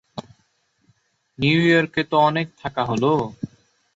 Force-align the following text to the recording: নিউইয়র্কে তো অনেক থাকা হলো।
নিউইয়র্কে 1.39 2.01
তো 2.03 2.15
অনেক 2.19 2.47
থাকা 2.61 2.83
হলো। 2.85 3.11